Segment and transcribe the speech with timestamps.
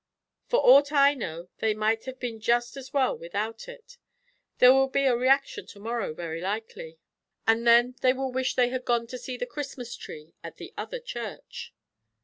[0.47, 3.99] For ought I know, they might have been just as well without it.
[4.57, 6.97] There will be a reaction to morrow, very likely;
[7.45, 10.73] and then they will wish they had gone to see the Christmas tree at the
[10.75, 11.71] other church."